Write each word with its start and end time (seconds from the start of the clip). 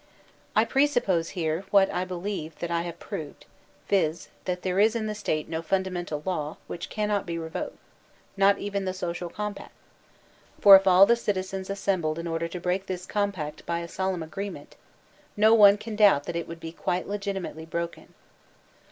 * 0.31 0.41
I 0.55 0.65
presuppose 0.65 1.29
here 1.37 1.63
what 1.69 1.87
I 1.91 2.05
believe 2.05 2.57
that 2.57 2.71
I 2.71 2.81
have 2.81 2.97
proved, 2.99 3.45
viz, 3.87 4.29
that 4.45 4.63
there 4.63 4.79
is 4.79 4.95
in 4.95 5.05
the 5.05 5.13
State 5.13 5.47
no 5.47 5.61
fundamental 5.61 6.23
law 6.25 6.57
which 6.65 6.89
cannot 6.89 7.23
be 7.27 7.37
revoked, 7.37 7.77
not 8.35 8.57
even 8.57 8.85
the 8.85 8.95
social 8.95 9.29
compact; 9.29 9.73
for 10.59 10.75
if 10.75 10.87
all 10.87 11.05
the 11.05 11.15
citizens 11.15 11.69
assembled 11.69 12.17
in 12.17 12.25
order 12.25 12.47
to 12.47 12.59
break 12.59 12.87
this 12.87 13.05
compact 13.05 13.63
by 13.67 13.77
a 13.81 13.87
solemn 13.87 14.23
agreement, 14.23 14.75
no 15.37 15.53
one 15.53 15.77
can 15.77 15.95
doubt 15.95 16.23
that 16.23 16.35
it 16.35 16.47
would 16.47 16.59
be 16.59 16.71
PREVENTION 16.71 17.01
OP 17.01 17.05
USURPATIONS 17.05 17.05
91 17.05 17.05
quite 17.05 17.07
legitimately 17.07 17.65
broken. 17.67 18.13